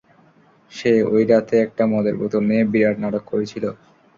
সে, 0.71 0.91
ওই 1.11 1.23
রাতে 1.25 1.55
একটা 1.65 1.83
মদের 1.91 2.15
বোতল 2.21 2.43
নিয়ে 2.49 2.63
বিরাট 2.71 2.95
নাটক 3.03 3.23
করেছিল। 3.31 3.65